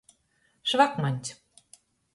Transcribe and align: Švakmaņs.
Švakmaņs. 0.71 1.37